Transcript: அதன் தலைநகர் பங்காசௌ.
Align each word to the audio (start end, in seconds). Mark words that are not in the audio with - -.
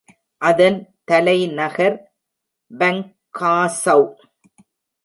அதன் 0.41 0.79
தலைநகர் 1.03 1.97
பங்காசௌ. 2.71 4.01